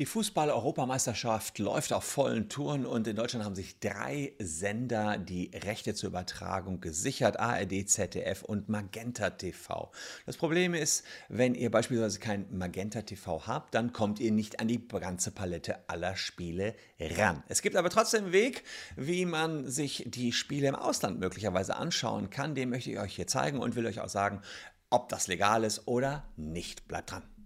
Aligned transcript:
Die 0.00 0.06
Fußball-Europameisterschaft 0.06 1.58
läuft 1.58 1.92
auf 1.92 2.04
vollen 2.04 2.48
Touren 2.48 2.86
und 2.86 3.06
in 3.06 3.16
Deutschland 3.16 3.44
haben 3.44 3.54
sich 3.54 3.80
drei 3.80 4.32
Sender 4.38 5.18
die 5.18 5.50
Rechte 5.54 5.92
zur 5.92 6.08
Übertragung 6.08 6.80
gesichert: 6.80 7.38
ARD, 7.38 7.86
ZDF 7.86 8.42
und 8.42 8.70
Magenta 8.70 9.28
TV. 9.28 9.92
Das 10.24 10.38
Problem 10.38 10.72
ist, 10.72 11.04
wenn 11.28 11.54
ihr 11.54 11.70
beispielsweise 11.70 12.18
kein 12.18 12.46
Magenta 12.50 13.02
TV 13.02 13.46
habt, 13.46 13.74
dann 13.74 13.92
kommt 13.92 14.20
ihr 14.20 14.32
nicht 14.32 14.58
an 14.58 14.68
die 14.68 14.88
ganze 14.88 15.32
Palette 15.32 15.86
aller 15.86 16.16
Spiele 16.16 16.74
ran. 16.98 17.42
Es 17.48 17.60
gibt 17.60 17.76
aber 17.76 17.90
trotzdem 17.90 18.24
einen 18.24 18.32
Weg, 18.32 18.64
wie 18.96 19.26
man 19.26 19.68
sich 19.68 20.04
die 20.06 20.32
Spiele 20.32 20.68
im 20.68 20.76
Ausland 20.76 21.20
möglicherweise 21.20 21.76
anschauen 21.76 22.30
kann. 22.30 22.54
Den 22.54 22.70
möchte 22.70 22.90
ich 22.90 22.98
euch 22.98 23.16
hier 23.16 23.26
zeigen 23.26 23.58
und 23.58 23.76
will 23.76 23.84
euch 23.84 24.00
auch 24.00 24.08
sagen, 24.08 24.40
ob 24.88 25.10
das 25.10 25.26
legal 25.26 25.62
ist 25.62 25.86
oder 25.86 26.24
nicht. 26.38 26.88
Bleibt 26.88 27.10
dran. 27.10 27.39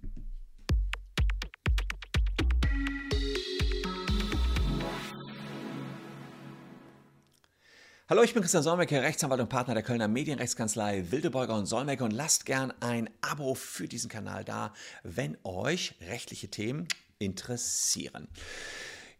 Hallo, 8.06 8.22
ich 8.22 8.34
bin 8.34 8.42
Christian 8.42 8.62
Solmecke, 8.62 9.00
Rechtsanwalt 9.00 9.40
und 9.40 9.48
Partner 9.48 9.72
der 9.72 9.82
Kölner 9.82 10.08
Medienrechtskanzlei 10.08 11.10
Wildeborger 11.10 11.54
und 11.54 11.64
Solmecke 11.64 12.04
und 12.04 12.10
lasst 12.10 12.44
gern 12.44 12.70
ein 12.80 13.08
Abo 13.22 13.54
für 13.54 13.88
diesen 13.88 14.10
Kanal 14.10 14.44
da, 14.44 14.74
wenn 15.04 15.38
euch 15.42 15.94
rechtliche 16.02 16.48
Themen 16.48 16.86
interessieren. 17.18 18.28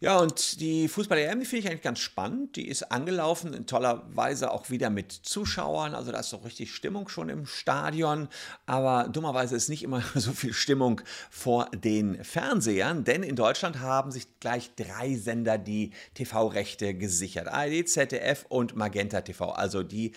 Ja, 0.05 0.19
und 0.19 0.61
die 0.61 0.87
Fußball-EM, 0.87 1.41
die 1.41 1.47
finde 1.47 1.61
ich 1.61 1.71
eigentlich 1.71 1.81
ganz 1.81 1.99
spannend. 1.99 2.57
Die 2.57 2.69
ist 2.69 2.93
angelaufen, 2.93 3.55
in 3.55 3.65
toller 3.65 4.05
Weise 4.15 4.51
auch 4.51 4.69
wieder 4.69 4.91
mit 4.91 5.11
Zuschauern. 5.11 5.95
Also 5.95 6.13
da 6.13 6.21
ist 6.21 6.31
doch 6.31 6.45
richtig 6.45 6.75
Stimmung 6.75 7.09
schon 7.09 7.31
im 7.31 7.47
Stadion. 7.47 8.29
Aber 8.67 9.09
dummerweise 9.09 9.57
ist 9.57 9.71
nicht 9.71 9.83
immer 9.83 10.03
so 10.15 10.33
viel 10.33 10.53
Stimmung 10.53 11.01
vor 11.31 11.71
den 11.75 12.23
Fernsehern, 12.23 13.05
denn 13.05 13.23
in 13.23 13.35
Deutschland 13.35 13.81
haben 13.81 14.11
sich 14.11 14.27
gleich 14.41 14.73
drei 14.77 15.15
Sender 15.15 15.57
die 15.57 15.93
TV-Rechte 16.13 16.93
gesichert. 16.93 17.49
ARD, 17.49 17.89
ZDF 17.89 18.45
und 18.51 18.77
Magenta 18.77 19.23
TV, 19.23 19.53
also 19.53 19.83
die 19.83 20.13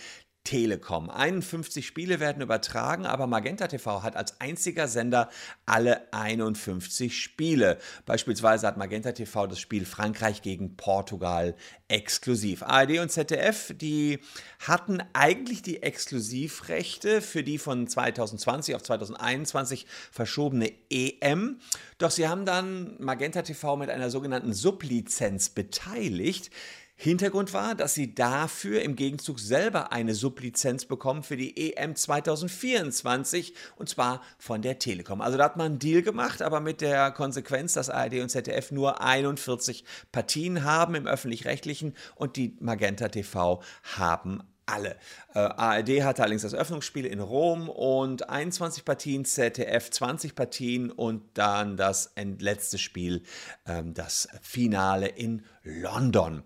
Telekom. 0.48 1.10
51 1.10 1.86
Spiele 1.86 2.22
werden 2.22 2.42
übertragen, 2.42 3.06
aber 3.06 3.28
Magenta 3.28 3.68
TV 3.68 4.02
hat 4.02 4.16
als 4.16 4.40
einziger 4.40 4.88
Sender 4.88 5.30
alle 5.66 6.14
51 6.14 7.22
Spiele. 7.22 7.78
Beispielsweise 8.06 8.66
hat 8.66 8.78
Magenta 8.78 9.12
TV 9.12 9.48
das 9.48 9.60
Spiel 9.60 9.86
Frankreich 9.86 10.42
gegen 10.42 10.78
Portugal 10.78 11.54
exklusiv. 11.90 12.64
ARD 12.64 13.00
und 13.00 13.12
ZDF, 13.12 13.74
die 13.76 14.20
hatten 14.66 15.04
eigentlich 15.12 15.64
die 15.64 15.84
Exklusivrechte 15.84 17.22
für 17.22 17.44
die 17.44 17.58
von 17.58 17.86
2020 17.86 18.76
auf 18.76 18.84
2021 18.84 19.86
verschobene 20.14 20.72
EM. 20.90 21.60
Doch 21.98 22.12
sie 22.12 22.30
haben 22.30 22.46
dann 22.46 22.96
Magenta 23.00 23.42
TV 23.42 23.76
mit 23.76 23.90
einer 23.90 24.10
sogenannten 24.10 24.54
Sublizenz 24.54 25.50
beteiligt. 25.50 26.52
Hintergrund 27.00 27.54
war, 27.54 27.76
dass 27.76 27.94
sie 27.94 28.16
dafür 28.16 28.82
im 28.82 28.96
Gegenzug 28.96 29.40
selber 29.40 29.92
eine 29.92 30.16
Sublizenz 30.16 30.86
bekommen 30.86 31.22
für 31.22 31.38
die 31.38 31.76
EM 31.76 31.96
2024 31.96 33.54
und 33.76 33.88
zwar 33.88 34.24
von 34.40 34.64
der 34.64 34.80
Telekom. 34.80 35.22
Also 35.22 35.38
da 35.38 35.44
hat 35.44 35.58
man 35.58 35.68
einen 35.68 35.80
Deal 35.80 36.02
gemacht, 36.02 36.42
aber 36.42 36.60
mit 36.60 36.82
der 36.82 37.12
Konsequenz, 37.12 37.74
dass 37.74 37.92
ARD 37.92 38.22
und 38.22 38.30
ZDF 38.30 38.72
nur 38.72 39.00
41 39.00 39.84
Partien 40.12 40.64
haben 40.64 40.96
im 40.96 41.06
öffentlich-rechtlichen 41.06 41.94
und 42.16 42.36
die 42.36 42.58
Magenta 42.60 43.10
TV 43.10 43.62
haben 43.84 44.42
alle. 44.66 44.98
Äh, 45.36 45.40
ARD 45.40 46.04
hatte 46.04 46.24
allerdings 46.24 46.42
das 46.42 46.56
Öffnungsspiel 46.56 47.06
in 47.06 47.20
Rom 47.20 47.70
und 47.70 48.30
21 48.30 48.86
Partien, 48.86 49.24
ZDF 49.24 49.92
20 49.92 50.34
Partien 50.34 50.92
und 50.92 51.24
dann 51.36 51.78
das 51.78 52.12
letzte 52.16 52.80
Spiel, 52.80 53.22
ähm, 53.68 53.94
das 53.94 54.28
Finale 54.42 55.08
in 55.08 55.44
London. 55.64 56.44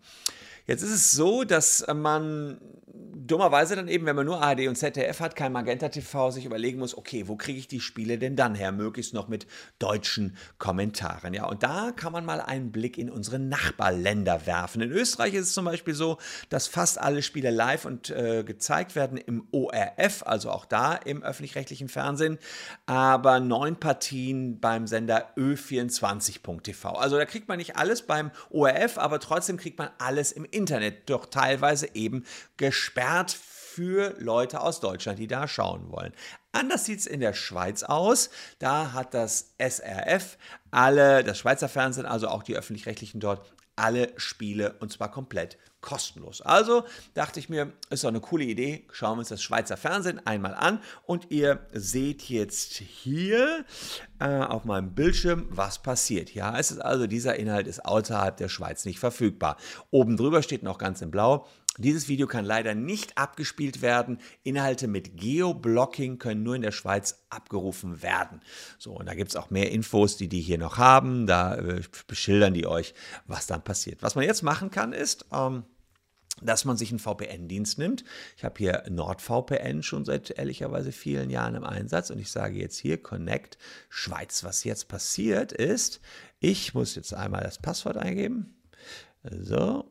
Jetzt 0.67 0.83
ist 0.83 0.91
es 0.91 1.11
so, 1.11 1.43
dass 1.43 1.85
man 1.93 2.59
dummerweise 2.93 3.75
dann 3.75 3.87
eben, 3.87 4.05
wenn 4.05 4.15
man 4.15 4.25
nur 4.25 4.41
ARD 4.41 4.67
und 4.67 4.75
ZDF 4.75 5.21
hat, 5.21 5.35
kein 5.35 5.53
Magenta 5.53 5.89
TV, 5.89 6.31
sich 6.31 6.45
überlegen 6.45 6.79
muss, 6.79 6.97
okay, 6.97 7.27
wo 7.27 7.35
kriege 7.35 7.59
ich 7.59 7.67
die 7.67 7.79
Spiele 7.79 8.17
denn 8.17 8.35
dann 8.35 8.55
her? 8.55 8.71
Möglichst 8.71 9.13
noch 9.13 9.27
mit 9.27 9.47
deutschen 9.79 10.35
Kommentaren. 10.57 11.33
Ja, 11.33 11.45
und 11.45 11.63
da 11.63 11.91
kann 11.95 12.11
man 12.11 12.25
mal 12.25 12.41
einen 12.41 12.71
Blick 12.71 12.97
in 12.97 13.09
unsere 13.09 13.39
Nachbarländer 13.39 14.45
werfen. 14.45 14.81
In 14.81 14.91
Österreich 14.91 15.33
ist 15.33 15.47
es 15.47 15.53
zum 15.53 15.65
Beispiel 15.65 15.93
so, 15.93 16.17
dass 16.49 16.67
fast 16.67 16.99
alle 16.99 17.21
Spiele 17.21 17.51
live 17.51 17.85
und 17.85 18.09
äh, 18.09 18.43
gezeigt 18.43 18.95
werden 18.95 19.17
im 19.17 19.47
ORF, 19.51 20.23
also 20.25 20.49
auch 20.51 20.65
da 20.65 20.95
im 20.95 21.23
öffentlich-rechtlichen 21.23 21.87
Fernsehen, 21.87 22.37
aber 22.85 23.39
neun 23.39 23.79
Partien 23.79 24.59
beim 24.59 24.87
Sender 24.87 25.33
Ö24.tv. 25.37 26.89
Also 26.89 27.17
da 27.17 27.25
kriegt 27.25 27.47
man 27.47 27.59
nicht 27.59 27.77
alles 27.77 28.01
beim 28.01 28.31
ORF, 28.49 28.97
aber 28.97 29.19
trotzdem 29.19 29.57
kriegt 29.57 29.79
man 29.79 29.89
alles 29.99 30.31
im 30.31 30.45
Internet, 30.45 31.09
doch 31.09 31.27
teilweise 31.27 31.87
eben 31.93 32.25
gesperrt 32.81 33.31
für 33.31 34.15
Leute 34.17 34.59
aus 34.59 34.79
Deutschland, 34.79 35.19
die 35.19 35.27
da 35.27 35.47
schauen 35.47 35.91
wollen. 35.91 36.13
Anders 36.51 36.85
sieht 36.85 36.99
es 36.99 37.05
in 37.05 37.19
der 37.19 37.33
Schweiz 37.33 37.83
aus. 37.83 38.31
Da 38.57 38.93
hat 38.93 39.13
das 39.13 39.53
SRF 39.59 40.39
alle, 40.71 41.23
das 41.23 41.37
Schweizer 41.37 41.69
Fernsehen, 41.69 42.07
also 42.07 42.27
auch 42.27 42.41
die 42.41 42.55
öffentlich-rechtlichen 42.55 43.19
dort, 43.19 43.53
alle 43.75 44.11
Spiele 44.17 44.75
und 44.79 44.91
zwar 44.91 45.11
komplett 45.11 45.57
kostenlos. 45.81 46.41
Also 46.41 46.85
dachte 47.13 47.39
ich 47.39 47.49
mir, 47.49 47.73
ist 47.89 48.03
doch 48.03 48.09
eine 48.09 48.19
coole 48.19 48.43
Idee. 48.43 48.85
Schauen 48.91 49.15
wir 49.15 49.19
uns 49.19 49.29
das 49.29 49.41
Schweizer 49.41 49.77
Fernsehen 49.77 50.25
einmal 50.25 50.53
an 50.53 50.79
und 51.05 51.31
ihr 51.31 51.65
seht 51.73 52.23
jetzt 52.23 52.73
hier 52.73 53.65
äh, 54.19 54.25
auf 54.25 54.65
meinem 54.65 54.93
Bildschirm, 54.93 55.47
was 55.49 55.81
passiert. 55.81 56.33
Ja, 56.33 56.57
es 56.57 56.71
ist 56.71 56.79
also 56.79 57.07
dieser 57.07 57.37
Inhalt 57.37 57.67
ist 57.67 57.83
außerhalb 57.83 58.37
der 58.37 58.49
Schweiz 58.49 58.85
nicht 58.85 58.99
verfügbar. 58.99 59.57
Oben 59.89 60.17
drüber 60.17 60.43
steht 60.43 60.63
noch 60.63 60.77
ganz 60.77 61.01
in 61.01 61.09
Blau 61.09 61.47
dieses 61.77 62.09
Video 62.09 62.27
kann 62.27 62.43
leider 62.43 62.75
nicht 62.75 63.17
abgespielt 63.17 63.81
werden. 63.81 64.19
Inhalte 64.43 64.87
mit 64.87 65.15
Geoblocking 65.15 66.19
können 66.19 66.43
nur 66.43 66.55
in 66.55 66.61
der 66.61 66.73
Schweiz 66.73 67.23
abgerufen 67.29 68.01
werden. 68.01 68.41
So, 68.77 68.91
und 68.91 69.05
da 69.05 69.13
gibt 69.13 69.29
es 69.29 69.37
auch 69.37 69.51
mehr 69.51 69.71
Infos, 69.71 70.17
die 70.17 70.27
die 70.27 70.41
hier 70.41 70.57
noch 70.57 70.77
haben. 70.77 71.27
Da 71.27 71.55
äh, 71.55 71.81
beschildern 72.07 72.53
die 72.53 72.67
euch, 72.67 72.93
was 73.25 73.47
dann 73.47 73.63
passiert. 73.63 74.03
Was 74.03 74.15
man 74.15 74.25
jetzt 74.25 74.41
machen 74.41 74.69
kann, 74.69 74.91
ist, 74.91 75.25
ähm, 75.31 75.63
dass 76.41 76.65
man 76.65 76.75
sich 76.75 76.89
einen 76.89 76.99
VPN-Dienst 76.99 77.77
nimmt. 77.77 78.03
Ich 78.35 78.43
habe 78.43 78.55
hier 78.57 78.83
NordVPN 78.89 79.81
schon 79.83 80.03
seit 80.03 80.31
ehrlicherweise 80.31 80.91
vielen 80.91 81.29
Jahren 81.29 81.55
im 81.55 81.63
Einsatz 81.63 82.09
und 82.09 82.19
ich 82.19 82.31
sage 82.31 82.59
jetzt 82.59 82.77
hier 82.77 83.01
Connect 83.01 83.57
Schweiz. 83.89 84.43
Was 84.43 84.65
jetzt 84.65 84.89
passiert 84.89 85.53
ist, 85.53 86.01
ich 86.39 86.73
muss 86.73 86.95
jetzt 86.95 87.13
einmal 87.13 87.43
das 87.43 87.59
Passwort 87.59 87.97
eingeben. 87.97 88.55
So, 89.23 89.90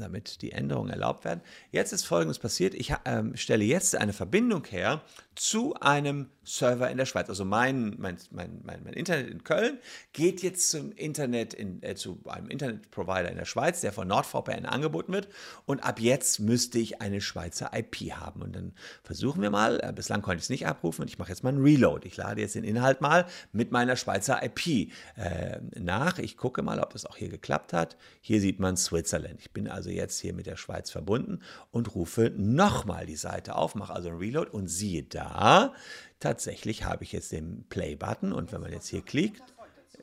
damit 0.00 0.42
die 0.42 0.52
Änderungen 0.52 0.90
erlaubt 0.90 1.24
werden. 1.24 1.40
Jetzt 1.70 1.92
ist 1.92 2.04
Folgendes 2.04 2.38
passiert. 2.38 2.74
Ich 2.74 2.90
äh, 2.90 3.22
stelle 3.34 3.64
jetzt 3.64 3.96
eine 3.96 4.12
Verbindung 4.12 4.64
her 4.66 5.02
zu 5.36 5.74
einem 5.74 6.30
Server 6.44 6.90
in 6.90 6.96
der 6.96 7.06
Schweiz. 7.06 7.28
Also 7.28 7.44
mein, 7.44 7.94
mein, 7.98 8.16
mein, 8.30 8.60
mein, 8.64 8.82
mein 8.84 8.94
Internet 8.94 9.28
in 9.28 9.44
Köln 9.44 9.78
geht 10.12 10.42
jetzt 10.42 10.70
zum 10.70 10.92
Internet 10.92 11.52
in, 11.52 11.82
äh, 11.82 11.94
zu 11.94 12.20
einem 12.26 12.48
Internetprovider 12.48 13.30
in 13.30 13.36
der 13.36 13.44
Schweiz, 13.44 13.80
der 13.80 13.92
von 13.92 14.08
NordVPN 14.08 14.64
angeboten 14.64 15.12
wird. 15.12 15.28
Und 15.66 15.84
ab 15.84 16.00
jetzt 16.00 16.40
müsste 16.40 16.78
ich 16.78 17.00
eine 17.02 17.20
Schweizer 17.20 17.70
IP 17.74 18.12
haben. 18.12 18.42
Und 18.42 18.56
dann 18.56 18.72
versuchen 19.02 19.42
wir 19.42 19.50
mal, 19.50 19.80
äh, 19.82 19.92
bislang 19.92 20.22
konnte 20.22 20.38
ich 20.38 20.44
es 20.44 20.50
nicht 20.50 20.66
abrufen 20.66 21.02
und 21.02 21.08
ich 21.08 21.18
mache 21.18 21.30
jetzt 21.30 21.42
mal 21.42 21.50
einen 21.50 21.62
Reload. 21.62 22.06
Ich 22.06 22.16
lade 22.16 22.40
jetzt 22.40 22.54
den 22.54 22.64
Inhalt 22.64 23.00
mal 23.00 23.26
mit 23.52 23.72
meiner 23.72 23.96
Schweizer 23.96 24.42
IP 24.42 24.92
äh, 25.16 25.60
nach. 25.78 26.18
Ich 26.18 26.36
gucke 26.36 26.62
mal, 26.62 26.80
ob 26.80 26.92
das 26.92 27.04
auch 27.04 27.16
hier 27.16 27.28
geklappt 27.28 27.72
hat. 27.72 27.96
Hier 28.20 28.40
sieht 28.40 28.60
man 28.60 28.76
Switzerland. 28.76 29.40
Ich 29.40 29.50
bin 29.50 29.68
also 29.68 29.85
jetzt 29.90 30.20
hier 30.20 30.32
mit 30.32 30.46
der 30.46 30.56
Schweiz 30.56 30.90
verbunden 30.90 31.40
und 31.70 31.94
rufe 31.94 32.32
nochmal 32.36 33.06
die 33.06 33.16
Seite 33.16 33.56
auf, 33.56 33.74
mache 33.74 33.92
also 33.92 34.08
einen 34.08 34.18
Reload 34.18 34.50
und 34.50 34.68
siehe 34.68 35.02
da, 35.02 35.74
tatsächlich 36.20 36.84
habe 36.84 37.04
ich 37.04 37.12
jetzt 37.12 37.32
den 37.32 37.66
Play-Button 37.68 38.32
und 38.32 38.52
wenn 38.52 38.60
man 38.60 38.72
jetzt 38.72 38.88
hier 38.88 39.02
klickt, 39.02 39.42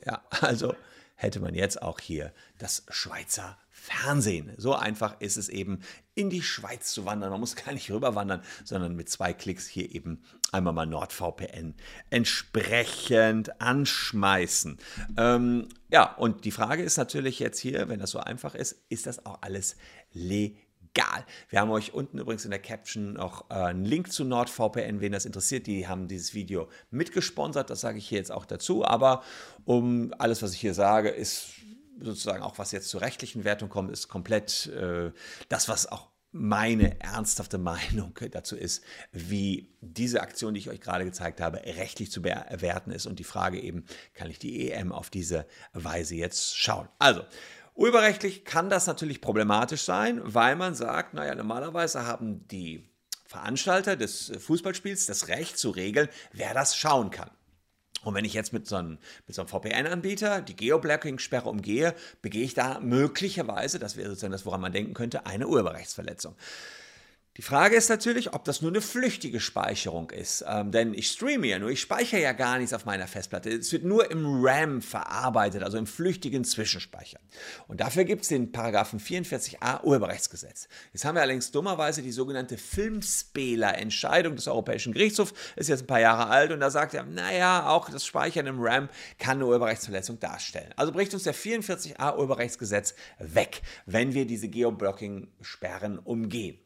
ja, 0.04 0.22
also 0.40 0.74
hätte 1.16 1.40
man 1.40 1.54
jetzt 1.54 1.80
auch 1.82 2.00
hier 2.00 2.32
das 2.58 2.84
Schweizer 2.88 3.58
Fernsehen. 3.70 4.52
So 4.56 4.74
einfach 4.74 5.20
ist 5.20 5.36
es 5.36 5.48
eben, 5.48 5.80
in 6.14 6.30
die 6.30 6.42
Schweiz 6.42 6.92
zu 6.92 7.04
wandern. 7.06 7.30
Man 7.30 7.40
muss 7.40 7.56
gar 7.56 7.72
nicht 7.72 7.90
rüberwandern, 7.90 8.42
sondern 8.64 8.94
mit 8.94 9.08
zwei 9.08 9.32
Klicks 9.32 9.66
hier 9.66 9.94
eben 9.94 10.22
einmal 10.52 10.72
mal 10.72 10.86
NordVPN 10.86 11.74
entsprechend 12.10 13.60
anschmeißen. 13.60 14.78
Ähm, 15.16 15.68
ja, 15.90 16.12
und 16.14 16.44
die 16.44 16.52
Frage 16.52 16.82
ist 16.82 16.96
natürlich 16.96 17.38
jetzt 17.38 17.58
hier, 17.58 17.88
wenn 17.88 17.98
das 17.98 18.10
so 18.10 18.20
einfach 18.20 18.54
ist, 18.54 18.84
ist 18.88 19.06
das 19.06 19.26
auch 19.26 19.38
alles 19.42 19.76
legal? 20.12 20.64
egal. 20.94 21.24
Wir 21.48 21.60
haben 21.60 21.70
euch 21.70 21.92
unten 21.92 22.18
übrigens 22.18 22.44
in 22.44 22.50
der 22.50 22.60
Caption 22.60 23.14
noch 23.14 23.50
äh, 23.50 23.54
einen 23.54 23.84
Link 23.84 24.12
zu 24.12 24.24
NordVPN, 24.24 25.00
wen 25.00 25.12
das 25.12 25.26
interessiert. 25.26 25.66
Die 25.66 25.88
haben 25.88 26.08
dieses 26.08 26.34
Video 26.34 26.68
mitgesponsert, 26.90 27.68
das 27.70 27.80
sage 27.80 27.98
ich 27.98 28.08
hier 28.08 28.18
jetzt 28.18 28.32
auch 28.32 28.46
dazu. 28.46 28.84
Aber 28.84 29.22
um 29.64 30.14
alles, 30.18 30.42
was 30.42 30.52
ich 30.52 30.60
hier 30.60 30.74
sage, 30.74 31.10
ist 31.10 31.48
sozusagen 32.00 32.42
auch 32.42 32.58
was 32.58 32.72
jetzt 32.72 32.88
zur 32.88 33.00
rechtlichen 33.00 33.44
Wertung 33.44 33.68
kommt, 33.68 33.90
ist 33.90 34.08
komplett 34.08 34.66
äh, 34.66 35.12
das, 35.48 35.68
was 35.68 35.90
auch 35.90 36.08
meine 36.36 37.00
ernsthafte 37.00 37.58
Meinung 37.58 38.18
dazu 38.32 38.56
ist, 38.56 38.82
wie 39.12 39.72
diese 39.80 40.20
Aktion, 40.20 40.54
die 40.54 40.60
ich 40.60 40.68
euch 40.68 40.80
gerade 40.80 41.04
gezeigt 41.04 41.40
habe, 41.40 41.58
rechtlich 41.58 42.10
zu 42.10 42.22
bewerten 42.22 42.90
ist 42.90 43.06
und 43.06 43.20
die 43.20 43.24
Frage 43.24 43.60
eben, 43.60 43.84
kann 44.14 44.28
ich 44.28 44.40
die 44.40 44.70
EM 44.70 44.90
auf 44.90 45.10
diese 45.10 45.46
Weise 45.72 46.16
jetzt 46.16 46.58
schauen? 46.58 46.88
Also, 46.98 47.22
urheberrechtlich 47.74 48.44
kann 48.44 48.68
das 48.68 48.88
natürlich 48.88 49.20
problematisch 49.20 49.82
sein, 49.82 50.20
weil 50.24 50.56
man 50.56 50.74
sagt, 50.74 51.14
naja, 51.14 51.36
normalerweise 51.36 52.04
haben 52.04 52.48
die 52.48 52.90
Veranstalter 53.26 53.96
des 53.96 54.32
Fußballspiels 54.38 55.06
das 55.06 55.28
Recht 55.28 55.56
zu 55.56 55.70
regeln, 55.70 56.08
wer 56.32 56.52
das 56.52 56.76
schauen 56.76 57.10
kann. 57.10 57.30
Und 58.04 58.14
wenn 58.14 58.24
ich 58.24 58.34
jetzt 58.34 58.52
mit 58.52 58.66
so 58.66 58.76
einem, 58.76 58.98
so 59.28 59.42
einem 59.42 59.48
VPN-Anbieter 59.48 60.40
die 60.42 60.56
Geoblocking-Sperre 60.56 61.48
umgehe, 61.48 61.94
begehe 62.22 62.44
ich 62.44 62.54
da 62.54 62.80
möglicherweise, 62.80 63.78
das 63.78 63.96
wäre 63.96 64.08
sozusagen 64.08 64.32
das, 64.32 64.46
woran 64.46 64.60
man 64.60 64.72
denken 64.72 64.94
könnte, 64.94 65.26
eine 65.26 65.48
Urheberrechtsverletzung. 65.48 66.34
Die 67.36 67.42
Frage 67.42 67.74
ist 67.74 67.88
natürlich, 67.88 68.32
ob 68.32 68.44
das 68.44 68.62
nur 68.62 68.70
eine 68.70 68.80
flüchtige 68.80 69.40
Speicherung 69.40 70.10
ist. 70.10 70.44
Ähm, 70.46 70.70
denn 70.70 70.94
ich 70.94 71.08
streame 71.08 71.48
ja 71.48 71.58
nur, 71.58 71.68
ich 71.68 71.80
speichere 71.80 72.20
ja 72.20 72.30
gar 72.30 72.58
nichts 72.58 72.72
auf 72.72 72.84
meiner 72.84 73.08
Festplatte. 73.08 73.50
Es 73.50 73.72
wird 73.72 73.82
nur 73.82 74.08
im 74.12 74.24
RAM 74.44 74.80
verarbeitet, 74.80 75.64
also 75.64 75.76
im 75.76 75.88
flüchtigen 75.88 76.44
Zwischenspeicher. 76.44 77.18
Und 77.66 77.80
dafür 77.80 78.04
gibt 78.04 78.22
es 78.22 78.28
den 78.28 78.52
Paragraphen 78.52 79.00
44a 79.00 79.82
Urheberrechtsgesetz. 79.82 80.68
Jetzt 80.92 81.04
haben 81.04 81.16
wir 81.16 81.22
allerdings 81.22 81.50
dummerweise 81.50 82.02
die 82.02 82.12
sogenannte 82.12 82.56
Filmspeler-Entscheidung 82.56 84.36
des 84.36 84.46
Europäischen 84.46 84.92
Gerichtshofs, 84.92 85.34
ist 85.56 85.68
jetzt 85.68 85.82
ein 85.82 85.86
paar 85.88 86.00
Jahre 86.00 86.28
alt 86.28 86.52
und 86.52 86.60
da 86.60 86.70
sagt 86.70 86.94
er, 86.94 87.02
naja, 87.02 87.68
auch 87.68 87.90
das 87.90 88.06
Speichern 88.06 88.46
im 88.46 88.60
RAM 88.60 88.88
kann 89.18 89.38
eine 89.38 89.46
Urheberrechtsverletzung 89.46 90.20
darstellen. 90.20 90.72
Also 90.76 90.92
bricht 90.92 91.12
uns 91.12 91.24
der 91.24 91.34
44a 91.34 92.16
Urheberrechtsgesetz 92.16 92.94
weg, 93.18 93.62
wenn 93.86 94.14
wir 94.14 94.24
diese 94.24 94.46
Geoblocking-Sperren 94.46 95.98
umgehen. 95.98 96.63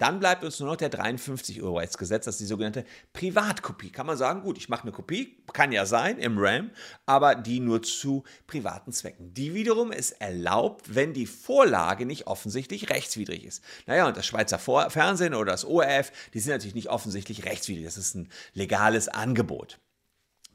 Dann 0.00 0.18
bleibt 0.18 0.44
uns 0.44 0.58
nur 0.58 0.70
noch 0.70 0.76
der 0.76 0.88
53 0.88 1.62
Euro 1.62 1.78
Gesetz, 1.98 2.24
das 2.24 2.36
ist 2.36 2.40
die 2.40 2.46
sogenannte 2.46 2.86
Privatkopie. 3.12 3.90
Kann 3.90 4.06
man 4.06 4.16
sagen, 4.16 4.40
gut, 4.40 4.56
ich 4.56 4.70
mache 4.70 4.84
eine 4.84 4.92
Kopie, 4.92 5.36
kann 5.52 5.72
ja 5.72 5.84
sein 5.84 6.18
im 6.18 6.38
RAM, 6.38 6.70
aber 7.04 7.34
die 7.34 7.60
nur 7.60 7.82
zu 7.82 8.24
privaten 8.46 8.92
Zwecken. 8.92 9.34
Die 9.34 9.52
wiederum 9.52 9.92
ist 9.92 10.12
erlaubt, 10.12 10.94
wenn 10.94 11.12
die 11.12 11.26
Vorlage 11.26 12.06
nicht 12.06 12.26
offensichtlich 12.26 12.88
rechtswidrig 12.88 13.44
ist. 13.44 13.62
Naja, 13.84 14.08
und 14.08 14.16
das 14.16 14.24
Schweizer 14.24 14.58
Fernsehen 14.58 15.34
oder 15.34 15.52
das 15.52 15.66
ORF, 15.66 16.12
die 16.32 16.40
sind 16.40 16.52
natürlich 16.52 16.74
nicht 16.74 16.88
offensichtlich 16.88 17.44
rechtswidrig. 17.44 17.84
Das 17.84 17.98
ist 17.98 18.14
ein 18.14 18.30
legales 18.54 19.08
Angebot. 19.08 19.80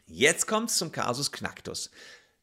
Jetzt 0.07 0.47
kommt 0.47 0.71
es 0.71 0.77
zum 0.77 0.91
Kasus 0.91 1.31
Knacktus. 1.31 1.91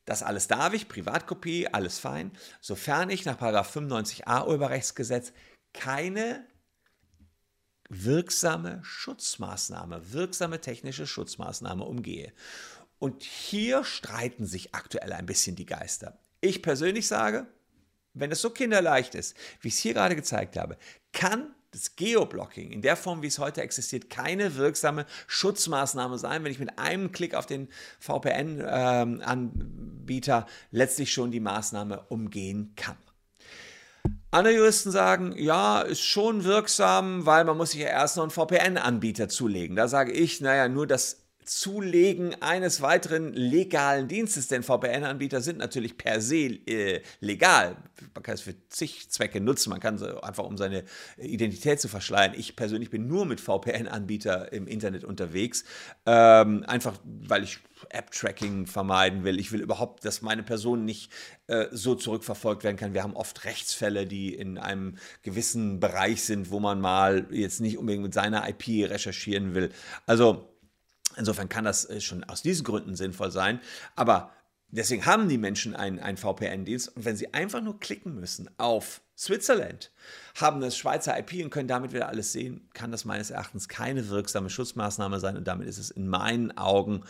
Das 0.04 0.22
alles 0.22 0.46
darf 0.46 0.72
ich, 0.72 0.86
Privatkopie, 0.86 1.66
alles 1.66 1.98
fein, 1.98 2.30
sofern 2.60 3.10
ich 3.10 3.24
nach 3.24 3.40
95a 3.40 4.46
Urheberrechtsgesetz 4.46 5.32
keine 5.72 6.46
wirksame 7.92 8.80
Schutzmaßnahme, 8.82 10.12
wirksame 10.12 10.60
technische 10.60 11.06
Schutzmaßnahme 11.06 11.84
umgehe. 11.84 12.32
Und 12.98 13.22
hier 13.22 13.84
streiten 13.84 14.46
sich 14.46 14.74
aktuell 14.74 15.12
ein 15.12 15.26
bisschen 15.26 15.56
die 15.56 15.66
Geister. 15.66 16.18
Ich 16.40 16.62
persönlich 16.62 17.06
sage, 17.06 17.46
wenn 18.14 18.32
es 18.32 18.40
so 18.40 18.48
kinderleicht 18.50 19.14
ist, 19.14 19.36
wie 19.60 19.68
ich 19.68 19.74
es 19.74 19.80
hier 19.80 19.94
gerade 19.94 20.16
gezeigt 20.16 20.56
habe, 20.56 20.78
kann 21.12 21.54
das 21.72 21.96
Geoblocking 21.96 22.70
in 22.70 22.82
der 22.82 22.96
Form, 22.96 23.22
wie 23.22 23.28
es 23.28 23.38
heute 23.38 23.62
existiert, 23.62 24.10
keine 24.10 24.56
wirksame 24.56 25.06
Schutzmaßnahme 25.26 26.18
sein, 26.18 26.44
wenn 26.44 26.52
ich 26.52 26.58
mit 26.58 26.78
einem 26.78 27.12
Klick 27.12 27.34
auf 27.34 27.46
den 27.46 27.68
VPN-Anbieter 27.98 30.38
ähm, 30.38 30.44
letztlich 30.70 31.10
schon 31.12 31.30
die 31.30 31.40
Maßnahme 31.40 32.02
umgehen 32.08 32.74
kann. 32.76 32.98
Andere 34.34 34.54
Juristen 34.54 34.90
sagen, 34.90 35.34
ja, 35.36 35.82
ist 35.82 36.00
schon 36.00 36.44
wirksam, 36.44 37.26
weil 37.26 37.44
man 37.44 37.58
muss 37.58 37.72
sich 37.72 37.80
ja 37.82 37.88
erst 37.88 38.16
noch 38.16 38.22
einen 38.22 38.30
VPN-Anbieter 38.30 39.28
zulegen. 39.28 39.76
Da 39.76 39.88
sage 39.88 40.10
ich, 40.12 40.40
naja, 40.40 40.68
nur 40.68 40.86
das 40.86 41.21
Zulegen 41.44 42.40
eines 42.40 42.80
weiteren 42.82 43.32
legalen 43.32 44.08
Dienstes, 44.08 44.48
denn 44.48 44.62
VPN-Anbieter 44.62 45.40
sind 45.40 45.58
natürlich 45.58 45.98
per 45.98 46.20
se 46.20 46.60
äh, 46.66 47.02
legal. 47.20 47.76
Man 48.14 48.22
kann 48.22 48.34
es 48.34 48.42
für 48.42 48.54
zig 48.68 49.10
Zwecke 49.10 49.40
nutzen, 49.40 49.70
man 49.70 49.80
kann 49.80 49.96
es 49.96 50.02
einfach, 50.02 50.44
um 50.44 50.56
seine 50.56 50.84
Identität 51.16 51.80
zu 51.80 51.88
verschleiern. 51.88 52.34
Ich 52.36 52.56
persönlich 52.56 52.90
bin 52.90 53.06
nur 53.06 53.26
mit 53.26 53.40
VPN-Anbieter 53.40 54.52
im 54.52 54.66
Internet 54.66 55.04
unterwegs, 55.04 55.64
ähm, 56.06 56.64
einfach 56.66 56.98
weil 57.04 57.44
ich 57.44 57.58
App-Tracking 57.90 58.66
vermeiden 58.66 59.24
will. 59.24 59.40
Ich 59.40 59.52
will 59.52 59.60
überhaupt, 59.60 60.04
dass 60.04 60.22
meine 60.22 60.42
Person 60.42 60.84
nicht 60.84 61.10
äh, 61.48 61.66
so 61.72 61.94
zurückverfolgt 61.94 62.64
werden 62.64 62.76
kann. 62.76 62.94
Wir 62.94 63.02
haben 63.02 63.16
oft 63.16 63.44
Rechtsfälle, 63.44 64.06
die 64.06 64.34
in 64.34 64.58
einem 64.58 64.96
gewissen 65.22 65.80
Bereich 65.80 66.22
sind, 66.22 66.50
wo 66.50 66.60
man 66.60 66.80
mal 66.80 67.26
jetzt 67.30 67.60
nicht 67.60 67.78
unbedingt 67.78 68.04
mit 68.04 68.14
seiner 68.14 68.48
IP 68.48 68.88
recherchieren 68.90 69.54
will. 69.54 69.70
Also 70.06 70.51
Insofern 71.16 71.48
kann 71.48 71.64
das 71.64 71.88
äh, 71.88 72.00
schon 72.00 72.24
aus 72.24 72.42
diesen 72.42 72.64
Gründen 72.64 72.96
sinnvoll 72.96 73.30
sein. 73.30 73.60
Aber 73.96 74.32
deswegen 74.68 75.06
haben 75.06 75.28
die 75.28 75.38
Menschen 75.38 75.74
einen, 75.76 75.98
einen 75.98 76.16
VPN-Dienst. 76.16 76.96
Und 76.96 77.04
wenn 77.04 77.16
sie 77.16 77.32
einfach 77.32 77.60
nur 77.60 77.78
klicken 77.78 78.14
müssen 78.14 78.50
auf 78.58 79.02
Switzerland, 79.16 79.92
haben 80.36 80.60
das 80.60 80.76
Schweizer 80.76 81.18
IP 81.18 81.44
und 81.44 81.50
können 81.50 81.68
damit 81.68 81.92
wieder 81.92 82.08
alles 82.08 82.32
sehen, 82.32 82.68
kann 82.74 82.90
das 82.90 83.04
meines 83.04 83.30
Erachtens 83.30 83.68
keine 83.68 84.08
wirksame 84.08 84.50
Schutzmaßnahme 84.50 85.20
sein. 85.20 85.36
Und 85.36 85.46
damit 85.46 85.68
ist 85.68 85.78
es 85.78 85.90
in 85.90 86.08
meinen 86.08 86.56
Augen 86.56 87.04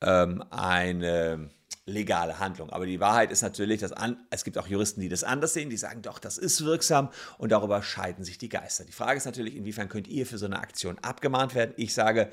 ähm, 0.00 0.42
eine 0.50 1.50
legale 1.86 2.38
Handlung. 2.38 2.70
Aber 2.70 2.86
die 2.86 3.00
Wahrheit 3.00 3.30
ist 3.30 3.42
natürlich, 3.42 3.80
dass 3.80 3.92
an, 3.92 4.16
es 4.30 4.44
gibt 4.44 4.58
auch 4.58 4.66
Juristen, 4.66 5.00
die 5.00 5.08
das 5.08 5.24
anders 5.24 5.52
sehen, 5.52 5.70
die 5.70 5.76
sagen, 5.76 6.02
doch, 6.02 6.18
das 6.18 6.38
ist 6.38 6.64
wirksam 6.64 7.10
und 7.38 7.52
darüber 7.52 7.82
scheiden 7.82 8.24
sich 8.24 8.38
die 8.38 8.48
Geister. 8.48 8.84
Die 8.84 8.92
Frage 8.92 9.16
ist 9.18 9.24
natürlich, 9.24 9.56
inwiefern 9.56 9.88
könnt 9.88 10.08
ihr 10.08 10.26
für 10.26 10.38
so 10.38 10.46
eine 10.46 10.60
Aktion 10.60 10.98
abgemahnt 11.00 11.54
werden? 11.54 11.74
Ich 11.76 11.94
sage, 11.94 12.30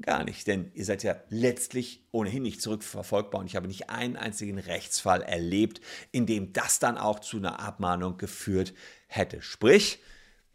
Gar 0.00 0.24
nicht, 0.24 0.46
denn 0.46 0.70
ihr 0.74 0.84
seid 0.84 1.02
ja 1.02 1.16
letztlich 1.28 2.06
ohnehin 2.12 2.44
nicht 2.44 2.62
zurückverfolgbar 2.62 3.40
und 3.40 3.48
ich 3.48 3.56
habe 3.56 3.66
nicht 3.66 3.90
einen 3.90 4.16
einzigen 4.16 4.58
Rechtsfall 4.58 5.22
erlebt, 5.22 5.80
in 6.12 6.24
dem 6.24 6.52
das 6.52 6.78
dann 6.78 6.96
auch 6.96 7.18
zu 7.18 7.38
einer 7.38 7.58
Abmahnung 7.58 8.16
geführt 8.16 8.74
hätte. 9.08 9.42
Sprich, 9.42 9.98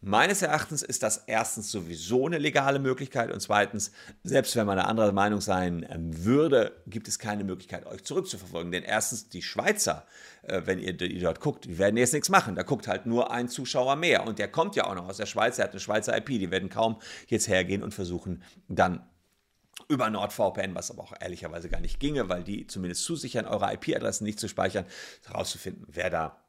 Meines 0.05 0.41
Erachtens 0.41 0.81
ist 0.81 1.01
das 1.01 1.23
erstens 1.27 1.71
sowieso 1.71 2.25
eine 2.25 2.37
legale 2.37 2.77
Möglichkeit 2.77 3.31
und 3.31 3.39
zweitens, 3.39 3.93
selbst 4.25 4.53
wenn 4.57 4.67
man 4.67 4.77
eine 4.77 4.89
andere 4.89 5.13
Meinung 5.13 5.39
sein 5.39 5.87
ähm, 5.89 6.25
würde, 6.25 6.75
gibt 6.87 7.07
es 7.07 7.19
keine 7.19 7.45
Möglichkeit, 7.45 7.85
euch 7.85 8.03
zurückzuverfolgen. 8.03 8.73
Denn 8.73 8.83
erstens, 8.83 9.29
die 9.29 9.41
Schweizer, 9.41 10.05
äh, 10.41 10.63
wenn 10.65 10.79
ihr 10.79 10.97
dort 10.97 11.39
guckt, 11.39 11.63
die 11.63 11.77
werden 11.77 11.95
jetzt 11.95 12.11
nichts 12.11 12.27
machen. 12.27 12.55
Da 12.55 12.63
guckt 12.63 12.89
halt 12.89 13.05
nur 13.05 13.31
ein 13.31 13.47
Zuschauer 13.47 13.95
mehr 13.95 14.27
und 14.27 14.39
der 14.39 14.49
kommt 14.49 14.75
ja 14.75 14.87
auch 14.87 14.95
noch 14.95 15.07
aus 15.07 15.15
der 15.15 15.25
Schweiz, 15.25 15.55
der 15.55 15.63
hat 15.63 15.71
eine 15.71 15.79
Schweizer 15.79 16.17
IP, 16.17 16.27
die 16.27 16.51
werden 16.51 16.67
kaum 16.67 16.99
jetzt 17.27 17.47
hergehen 17.47 17.81
und 17.81 17.93
versuchen, 17.93 18.43
dann 18.67 19.05
über 19.87 20.09
NordVPN, 20.09 20.75
was 20.75 20.91
aber 20.91 21.03
auch 21.03 21.13
ehrlicherweise 21.19 21.69
gar 21.69 21.81
nicht 21.81 21.99
ginge, 21.99 22.29
weil 22.29 22.43
die 22.43 22.67
zumindest 22.67 23.03
zusichern, 23.03 23.45
eure 23.45 23.73
IP-Adressen 23.73 24.23
nicht 24.23 24.39
zu 24.39 24.47
speichern, 24.47 24.85
herauszufinden, 25.25 25.85
wer 25.87 26.09
da 26.09 26.43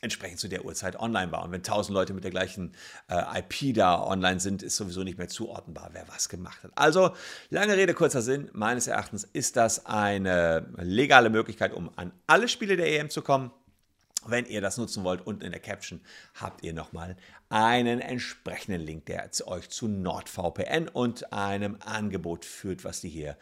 entsprechend 0.00 0.40
zu 0.40 0.48
der 0.48 0.64
Uhrzeit 0.64 0.98
online 0.98 1.30
war. 1.30 1.44
Und 1.44 1.52
wenn 1.52 1.62
tausend 1.62 1.94
Leute 1.94 2.14
mit 2.14 2.24
der 2.24 2.30
gleichen 2.30 2.74
äh, 3.08 3.40
IP 3.40 3.74
da 3.74 4.02
online 4.02 4.40
sind, 4.40 4.62
ist 4.62 4.76
sowieso 4.76 5.02
nicht 5.02 5.18
mehr 5.18 5.28
zuordnenbar, 5.28 5.90
wer 5.92 6.08
was 6.08 6.28
gemacht 6.28 6.62
hat. 6.62 6.72
Also, 6.74 7.14
lange 7.50 7.76
Rede, 7.76 7.94
kurzer 7.94 8.22
Sinn. 8.22 8.48
Meines 8.52 8.86
Erachtens 8.86 9.24
ist 9.24 9.56
das 9.56 9.86
eine 9.86 10.66
legale 10.78 11.30
Möglichkeit, 11.30 11.74
um 11.74 11.90
an 11.96 12.12
alle 12.26 12.48
Spiele 12.48 12.76
der 12.76 12.98
EM 12.98 13.10
zu 13.10 13.22
kommen. 13.22 13.50
Wenn 14.26 14.44
ihr 14.46 14.60
das 14.60 14.76
nutzen 14.76 15.02
wollt, 15.02 15.26
unten 15.26 15.44
in 15.44 15.52
der 15.52 15.60
Caption 15.60 16.00
habt 16.34 16.62
ihr 16.62 16.74
nochmal 16.74 17.16
einen 17.48 18.00
entsprechenden 18.00 18.82
Link, 18.82 19.06
der 19.06 19.30
euch 19.46 19.70
zu 19.70 19.88
NordVPN 19.88 20.88
und 20.88 21.32
einem 21.32 21.78
Angebot 21.80 22.44
führt, 22.44 22.84
was 22.84 23.00
die 23.00 23.08
hier 23.08 23.36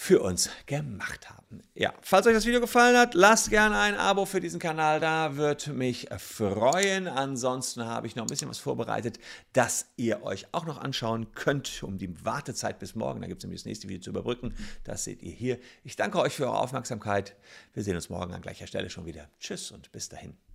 für 0.00 0.20
uns 0.22 0.48
gemacht 0.66 1.28
haben. 1.28 1.60
Ja, 1.74 1.92
falls 2.02 2.24
euch 2.28 2.32
das 2.32 2.46
Video 2.46 2.60
gefallen 2.60 2.96
hat, 2.96 3.14
lasst 3.14 3.50
gerne 3.50 3.76
ein 3.76 3.96
Abo 3.96 4.26
für 4.26 4.38
diesen 4.38 4.60
Kanal 4.60 5.00
da, 5.00 5.34
würde 5.34 5.72
mich 5.72 6.06
freuen. 6.18 7.08
Ansonsten 7.08 7.84
habe 7.84 8.06
ich 8.06 8.14
noch 8.14 8.22
ein 8.22 8.28
bisschen 8.28 8.48
was 8.48 8.60
vorbereitet, 8.60 9.18
das 9.54 9.86
ihr 9.96 10.22
euch 10.22 10.46
auch 10.52 10.66
noch 10.66 10.78
anschauen 10.78 11.32
könnt, 11.34 11.82
um 11.82 11.98
die 11.98 12.24
Wartezeit 12.24 12.78
bis 12.78 12.94
morgen, 12.94 13.20
da 13.20 13.26
gibt 13.26 13.40
es 13.40 13.44
nämlich 13.44 13.62
das 13.62 13.66
nächste 13.66 13.88
Video 13.88 14.00
zu 14.00 14.10
überbrücken. 14.10 14.54
Das 14.84 15.02
seht 15.02 15.20
ihr 15.20 15.32
hier. 15.32 15.58
Ich 15.82 15.96
danke 15.96 16.20
euch 16.20 16.32
für 16.32 16.46
eure 16.46 16.58
Aufmerksamkeit. 16.58 17.34
Wir 17.74 17.82
sehen 17.82 17.96
uns 17.96 18.08
morgen 18.08 18.32
an 18.32 18.40
gleicher 18.40 18.68
Stelle 18.68 18.90
schon 18.90 19.04
wieder. 19.04 19.28
Tschüss 19.40 19.72
und 19.72 19.90
bis 19.90 20.08
dahin. 20.08 20.47